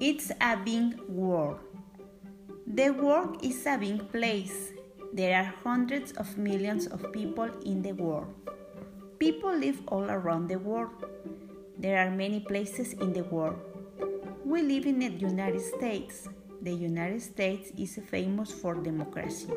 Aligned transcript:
It's 0.00 0.32
a 0.40 0.56
big 0.56 0.98
world. 1.08 1.58
The 2.66 2.90
world 2.90 3.44
is 3.44 3.66
a 3.66 3.76
big 3.76 4.10
place. 4.10 4.72
There 5.12 5.36
are 5.36 5.52
hundreds 5.62 6.12
of 6.12 6.38
millions 6.38 6.86
of 6.86 7.12
people 7.12 7.50
in 7.66 7.82
the 7.82 7.92
world. 7.92 8.32
People 9.18 9.54
live 9.54 9.82
all 9.88 10.10
around 10.10 10.48
the 10.48 10.58
world. 10.58 10.90
There 11.78 11.98
are 11.98 12.10
many 12.10 12.40
places 12.40 12.94
in 12.94 13.12
the 13.12 13.24
world. 13.24 13.60
We 14.44 14.62
live 14.62 14.86
in 14.86 14.98
the 15.00 15.10
United 15.10 15.60
States. 15.60 16.28
The 16.62 16.72
United 16.72 17.20
States 17.20 17.70
is 17.76 18.00
famous 18.08 18.50
for 18.50 18.74
democracy. 18.74 19.52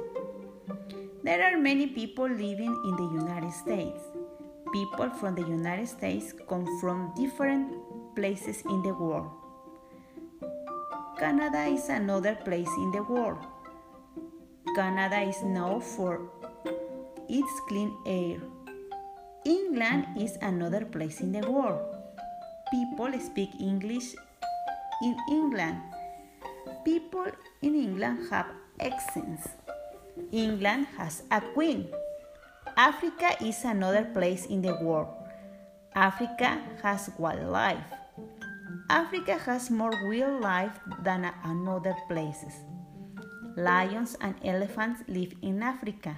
There 1.24 1.42
are 1.44 1.58
many 1.58 1.88
people 1.88 2.28
living 2.28 2.76
in 2.86 2.96
the 2.96 3.10
United 3.24 3.52
States. 3.52 4.02
People 4.74 5.10
from 5.10 5.36
the 5.36 5.42
United 5.42 5.88
States 5.88 6.34
come 6.50 6.66
from 6.80 7.14
different 7.16 7.72
places 8.16 8.64
in 8.66 8.82
the 8.82 8.94
world. 8.94 9.32
Canada 11.20 11.64
is 11.66 11.90
another 11.90 12.36
place 12.36 12.70
in 12.78 12.92
the 12.92 13.04
world. 13.04 13.40
Canada 14.76 15.22
is 15.22 15.42
known 15.44 15.80
for 15.80 16.22
its 17.30 17.54
clean 17.68 17.96
air. 18.06 18.40
England 19.46 20.08
is 20.18 20.38
another 20.42 20.86
place 20.86 21.22
in 21.22 21.32
the 21.32 21.46
world. 21.50 21.80
People 22.72 23.12
speak 23.20 23.50
English 23.60 24.16
in 25.04 25.16
England. 25.30 25.78
People 26.84 27.28
in 27.62 27.76
England 27.76 28.28
have 28.32 28.48
accents. 28.80 29.63
England 30.32 30.88
has 30.98 31.24
a 31.32 31.42
queen. 31.42 31.88
Africa 32.78 33.38
is 33.44 33.64
another 33.66 34.06
place 34.06 34.46
in 34.46 34.62
the 34.62 34.76
world. 34.82 35.08
Africa 35.96 36.62
has 36.82 37.10
wildlife. 37.18 37.84
Africa 38.90 39.38
has 39.38 39.70
more 39.70 39.94
wildlife 40.06 40.80
than 41.04 41.30
another 41.44 41.96
places. 42.08 42.54
Lions 43.56 44.18
and 44.22 44.36
elephants 44.44 45.02
live 45.08 45.34
in 45.42 45.62
Africa. 45.62 46.18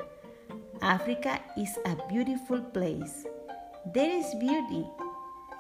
Africa 0.82 1.40
is 1.58 1.78
a 1.86 1.96
beautiful 2.08 2.62
place. 2.62 3.26
There 3.94 4.10
is 4.10 4.34
beauty 4.40 4.88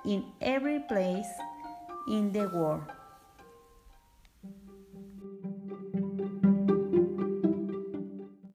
in 0.05 0.23
every 0.41 0.79
place 0.87 1.27
in 2.07 2.31
the 2.31 2.47
world. 2.49 2.83